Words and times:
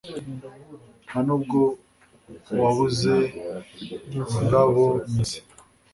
Ntanubwo 1.05 1.59
wabuze 2.61 3.15
ururabomizi 4.29 5.39